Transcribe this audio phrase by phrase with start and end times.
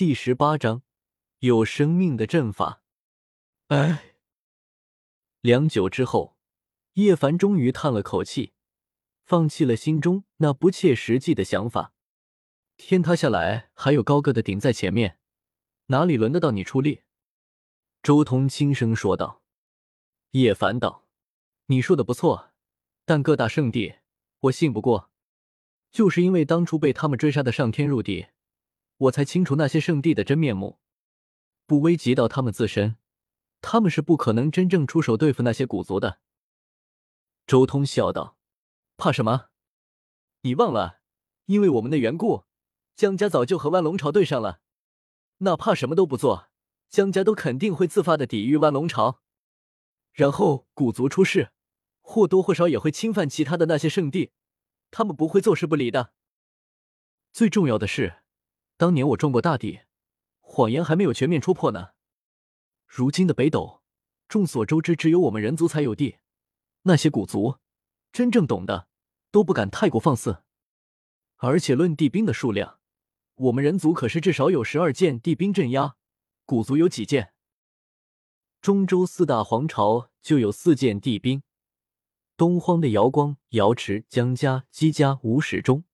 [0.00, 0.82] 第十八章，
[1.40, 2.82] 有生命的阵法。
[3.66, 4.16] 哎，
[5.42, 6.38] 良久之后，
[6.94, 8.54] 叶凡终于叹了口气，
[9.26, 11.92] 放弃了心中那不切实际的想法。
[12.78, 15.18] 天塌下来还有高个的顶在前面，
[15.88, 17.02] 哪里轮得到你出力？
[18.02, 19.42] 周通轻声说道。
[20.30, 21.04] 叶凡道
[21.68, 22.52] ：“你说的不错，
[23.04, 23.96] 但各大圣地
[24.38, 25.10] 我信不过，
[25.92, 28.28] 就是因为当初被他们追杀的上天入地。”
[29.00, 30.78] 我才清楚那些圣地的真面目，
[31.64, 32.96] 不危及到他们自身，
[33.62, 36.20] 他们是不可能真正出手对付那些古族的。
[37.46, 38.36] 周通笑道
[38.98, 39.46] ：“怕什么？
[40.42, 41.00] 你忘了，
[41.46, 42.44] 因为我们的缘故，
[42.94, 44.60] 江家早就和万龙朝对上了。
[45.38, 46.50] 哪怕什么都不做，
[46.90, 49.22] 江家都肯定会自发的抵御万龙朝。
[50.12, 51.52] 然后古族出事，
[52.02, 54.32] 或多或少也会侵犯其他的那些圣地，
[54.90, 56.12] 他们不会坐视不理的。
[57.32, 58.18] 最重要的是。”
[58.80, 59.80] 当年我撞过大地，
[60.40, 61.90] 谎言还没有全面戳破呢。
[62.86, 63.82] 如今的北斗，
[64.26, 66.16] 众所周知，只有我们人族才有地。
[66.84, 67.58] 那些古族，
[68.10, 68.88] 真正懂的
[69.30, 70.44] 都不敢太过放肆。
[71.36, 72.78] 而且论地兵的数量，
[73.34, 75.96] 我们人族可是至少有十二件地兵镇压，
[76.46, 77.34] 古族有几件？
[78.62, 81.42] 中州四大皇朝就有四件地兵：
[82.34, 85.84] 东荒的瑶光、瑶池、江家、姬家、吴始中，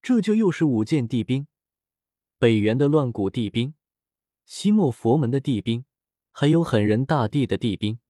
[0.00, 1.48] 这就又是五件地兵。
[2.44, 3.72] 北元的乱古地兵，
[4.44, 5.86] 西莫佛门的地兵，
[6.30, 8.00] 还有狠人大帝的地兵，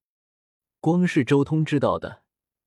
[0.80, 2.24] 光是周通知道的，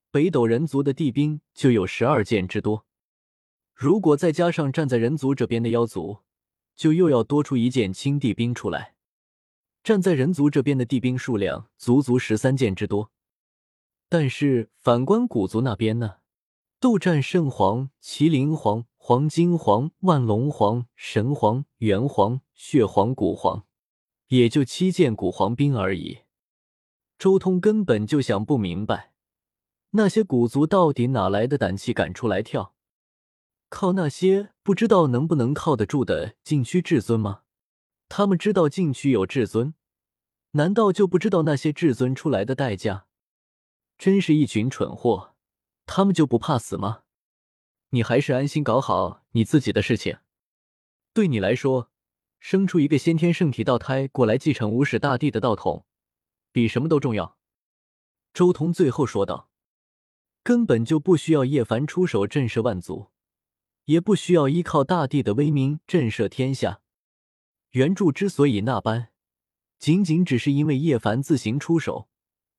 [0.09, 2.85] 北斗人族的地兵就有十二件之多。
[3.73, 6.19] 如果再加上站在人族这边的妖族，
[6.73, 8.95] 就又要多出一件青帝兵出来。
[9.83, 13.11] 站在人族这边的地兵数量足足十三件之多。
[14.07, 16.19] 但是反观古族那边呢？
[16.79, 18.85] 斗战圣皇、麒麟皇。
[19.09, 23.65] 黄金皇、万龙皇、神皇、元皇、血皇、古皇，
[24.27, 26.23] 也就七件古皇兵而已。
[27.17, 29.13] 周通根本就想不明白，
[29.91, 32.75] 那些古族到底哪来的胆气敢出来跳？
[33.69, 37.43] 靠那些不知道能不能靠得住的禁区至尊吗？
[38.09, 39.73] 他们知道禁区有至尊，
[40.51, 43.05] 难道就不知道那些至尊出来的代价？
[43.97, 45.33] 真是一群蠢货！
[45.85, 47.03] 他们就不怕死吗？
[47.89, 50.17] 你还是安心搞好你自己的事情。
[51.13, 51.89] 对你来说，
[52.39, 55.85] 生出一个先天圣体道胎过来继承无始大帝的道统，
[56.51, 57.37] 比什么都重要。
[58.33, 59.49] 周通最后说道
[60.43, 63.07] ：“根本就不需要叶凡出手震慑万族，
[63.85, 66.81] 也不需要依靠大帝的威名震慑天下。
[67.71, 69.09] 原著之所以那般，
[69.79, 72.09] 仅仅只是因为叶凡自行出手，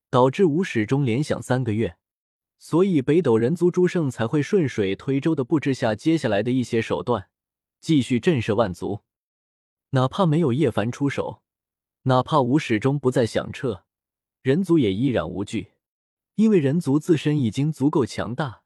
[0.09, 1.97] 导致无始中联想三个月。”
[2.61, 7.29] 所以北斗人族诸胜才会顺水推舟的布置下接下来的一些手段，
[7.79, 9.01] 继续震慑万族。
[9.91, 11.41] 哪怕没有叶凡出手，
[12.03, 13.85] 哪怕吴始终不再响彻，
[14.41, 15.71] 人族也依然无惧，
[16.35, 18.63] 因为人族自身已经足够强大，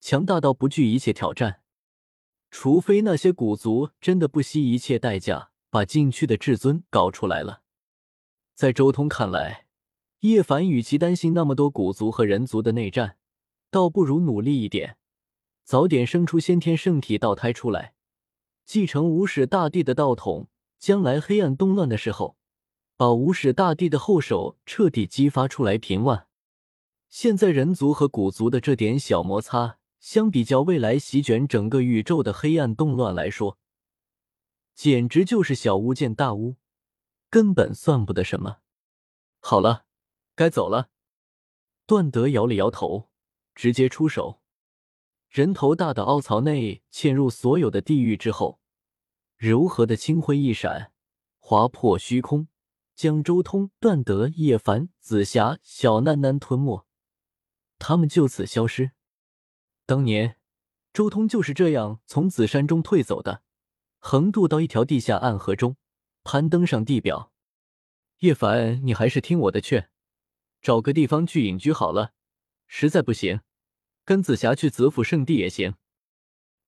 [0.00, 1.62] 强大到不惧一切挑战。
[2.50, 7.62] 除非那些古族真的不惜一切代价把禁区的至尊搞出来了。
[8.54, 9.66] 在周通看来，
[10.20, 13.16] 叶凡与其担心那么多古族和人族的内战。
[13.70, 14.96] 倒不如努力一点，
[15.64, 17.94] 早点生出先天圣体道胎出来，
[18.64, 20.48] 继承无始大帝的道统。
[20.78, 22.38] 将来黑暗动乱的时候，
[22.96, 26.26] 把无始大帝的后手彻底激发出来平乱。
[27.10, 33.58] 现在人族和古族的这点小摩擦，相比较未来席卷整个宇宙的黑暗动乱来说，
[34.74, 36.56] 简直就是小巫见大巫，
[37.28, 38.60] 根本算不得什么。
[39.40, 39.84] 好了，
[40.34, 40.88] 该走了。
[41.84, 43.09] 段德摇了摇头。
[43.60, 44.40] 直接出手，
[45.28, 48.58] 人头大的凹槽内嵌入所有的地狱之后，
[49.36, 50.92] 柔和的清辉一闪，
[51.38, 52.48] 划破虚空，
[52.94, 56.86] 将周通、段德、叶凡、紫霞、小囡囡吞没，
[57.78, 58.92] 他们就此消失。
[59.84, 60.38] 当年
[60.94, 63.42] 周通就是这样从紫山中退走的，
[63.98, 65.76] 横渡到一条地下暗河中，
[66.24, 67.30] 攀登上地表。
[68.20, 69.90] 叶凡，你还是听我的劝，
[70.62, 72.14] 找个地方去隐居好了，
[72.66, 73.42] 实在不行。
[74.10, 75.76] 跟紫霞去紫府圣地也行，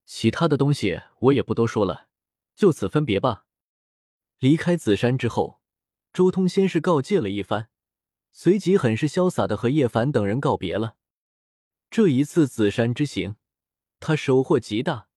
[0.05, 2.07] 其他的东西我也不多说了，
[2.55, 3.43] 就此分别吧。
[4.39, 5.59] 离开紫山之后，
[6.13, 7.67] 周通先是告诫了一番，
[8.31, 10.95] 随即很是潇洒的和叶凡等人告别了。
[11.91, 13.35] 这一次紫山之行，
[13.99, 15.09] 他收获极大，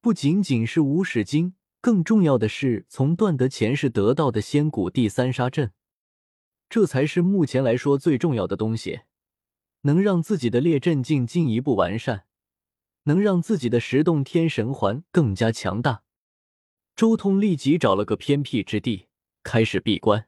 [0.00, 5.72] 不仅仅是无始经，更重要的是从段德前世得到的仙古第三杀阵，
[6.68, 9.02] 这才是目前来说最重要的东西。
[9.84, 12.26] 能让自己的列阵境进一步完善，
[13.04, 16.02] 能让自己的十洞天神环更加强大。
[16.96, 19.08] 周通立即找了个偏僻之地，
[19.42, 20.26] 开始闭关，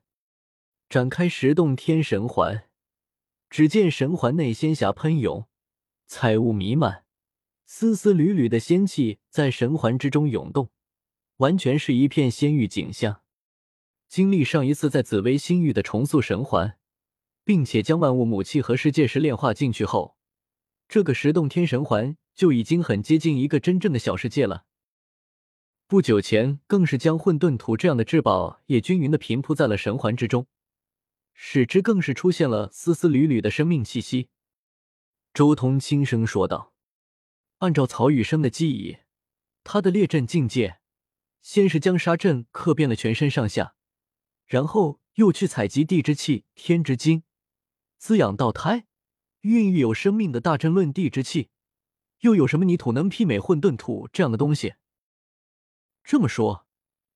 [0.89, 2.65] 展开十洞天神环。
[3.49, 5.47] 只见神环内仙霞喷涌，
[6.07, 7.05] 彩雾弥漫，
[7.65, 10.71] 丝丝缕缕的仙气在神环之中涌动，
[11.37, 13.23] 完全是一片仙域景象。
[14.09, 16.77] 经历上一次在紫薇星域的重塑神环，
[17.47, 20.17] 并且将万物母气和世界石炼化进去后，
[20.89, 24.65] 这个十洞天神环就已经很接近一个真正的小世界了。
[25.87, 30.49] 不久前，更是将混沌土这样的至宝也均匀的平铺在了神环之中，
[31.35, 34.29] 使之更是出现了丝丝缕缕的生命气息。
[35.33, 36.75] 周通轻声说道
[37.59, 38.97] ：“按照曹雨生的记忆，
[39.63, 40.81] 他的列阵境界，
[41.41, 43.77] 先是将杀阵刻遍了全身上下，
[44.47, 47.23] 然后又去采集地之气、天之精，
[47.99, 48.87] 滋养道胎，
[49.41, 51.51] 孕育有生命的大阵论地之气，
[52.21, 54.75] 又有什么泥土能媲美混沌土这样的东西？”
[56.05, 56.67] 这么说，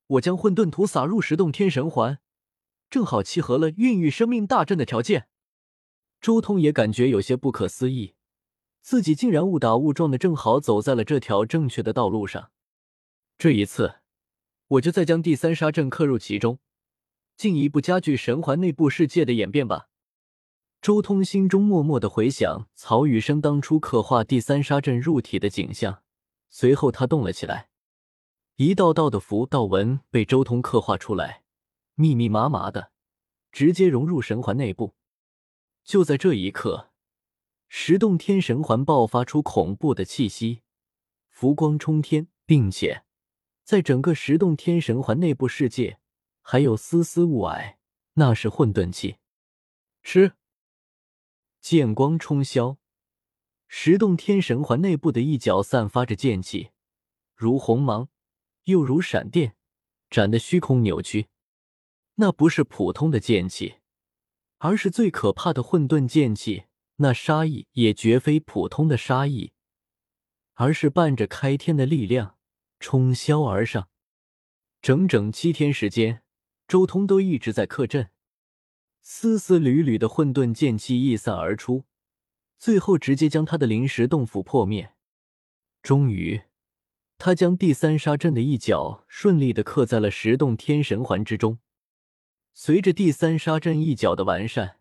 [0.07, 2.19] 我将混沌土撒入十洞天神环，
[2.89, 5.29] 正好契合了孕育生命大阵的条件。
[6.21, 8.15] 周通也感觉有些不可思议，
[8.81, 12.51] 自己竟然误打误撞的正好走在了这条正确的道路上。
[13.39, 14.01] 这一次，
[14.67, 16.59] 我就再将第三杀阵刻入其中，
[17.37, 19.90] 进一步加剧神环内部世界的演变吧。
[20.81, 26.03] 周通心中默默的回想曹雨生当初刻画第三杀阵入体的景象，
[26.49, 27.69] 随后他动了起来。
[28.57, 31.43] 一道道的符道纹被周通刻画出来，
[31.97, 32.93] 密密麻麻的，
[33.53, 34.95] 直接融入神环内部。
[35.85, 36.91] 就在这一刻，
[37.69, 40.63] 十洞天神环爆发出恐怖的气息，
[41.29, 43.05] 浮光冲天，并且
[43.65, 45.99] 在整个十洞天神环内部世界
[46.41, 47.77] 还有丝丝雾霭，
[48.15, 49.17] 那是混沌气。
[50.03, 50.33] 吃，
[51.61, 52.79] 剑光冲霄，
[53.69, 56.71] 十洞天神环内部的一角散发着剑气，
[57.35, 58.09] 如鸿芒。
[58.65, 59.57] 又如闪电，
[60.11, 61.29] 斩得虚空扭曲。
[62.17, 63.77] 那不是普通的剑气，
[64.59, 66.65] 而是最可怕的混沌剑气。
[66.97, 69.53] 那杀意也绝非普通的杀意，
[70.55, 72.37] 而是伴着开天的力量
[72.79, 73.89] 冲霄而上。
[74.83, 76.23] 整整七天时间，
[76.69, 78.11] 周通都一直在克阵，
[79.03, 81.85] 丝丝缕缕的混沌剑气溢散而出，
[82.59, 84.95] 最后直接将他的临时洞府破灭。
[85.83, 86.43] 终于。
[87.23, 91.59] 他将第三杀阵的一角顺利的刻在了十洞天神环之中。
[92.55, 94.79] 随着第三杀阵一角的完善，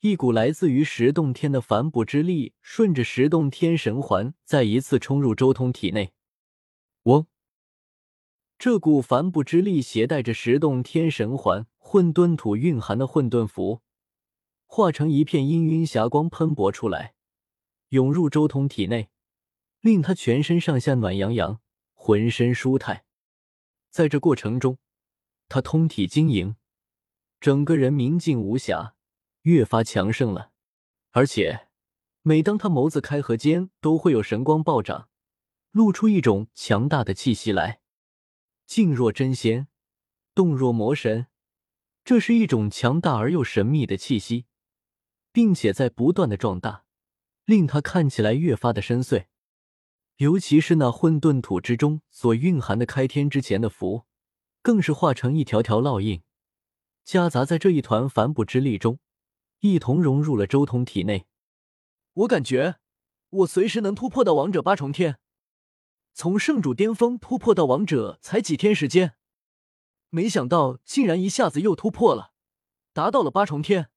[0.00, 6.14] 一股来自于十洞天的反哺之力顺着十洞天神环再一次冲入周通体内。
[7.02, 7.26] 嗡！
[8.58, 13.80] 这股反哺之力携带着十洞天神环混沌土蕴含的混沌符，
[14.66, 17.14] 化成一片氤氲霞光喷薄出来，
[17.88, 19.08] 涌入周通体内，
[19.80, 21.58] 令他全身上下暖洋洋。
[21.94, 23.06] 浑身舒泰，
[23.88, 24.76] 在这过程中，
[25.48, 26.56] 他通体晶莹，
[27.40, 28.94] 整个人明净无瑕，
[29.44, 30.50] 越发强盛了。
[31.12, 31.68] 而且，
[32.20, 35.08] 每当他眸子开合间，都会有神光暴涨，
[35.70, 37.80] 露出一种强大的气息来。
[38.66, 39.68] 静若真仙，
[40.34, 41.28] 动若魔神，
[42.06, 44.46] 这是一种强大而又神秘的气息，
[45.32, 46.84] 并且在不断的壮大，
[47.44, 49.26] 令他看起来越发的深邃。
[50.18, 54.04] 尤其是那混沌土之中所蕴含的开天之前的符，
[54.62, 56.22] 更是化成一条条烙印，
[57.04, 59.00] 夹杂在这一团反哺之力中，
[59.58, 61.26] 一同融入了周通体内。
[62.12, 62.76] 我感觉
[63.30, 65.18] 我随时能突破到王者八重天，
[66.14, 69.16] 从圣主巅峰突破到王者才几天时间，
[70.10, 72.32] 没想到竟然一下子又突破了，
[72.92, 73.90] 达到了八重天。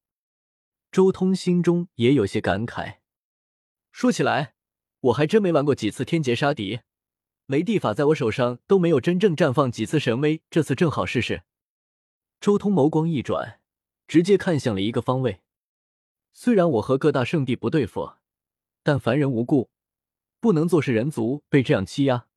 [0.92, 2.98] 周通心中也有些感慨。
[3.92, 4.56] 说起来。
[5.04, 6.82] 我还真没玩过几次天劫杀敌，
[7.46, 11.44] 雷地法在我手上都没有真正绽放几次神威，这次正好试试。
[12.42, 13.62] 周通眸光一转，
[14.10, 15.40] 直接看向了一个方位。
[16.34, 18.12] 虽然我和各大圣地不对付，
[18.84, 19.70] 但凡人无故，
[20.42, 22.28] 不能坐视人族被这样欺压。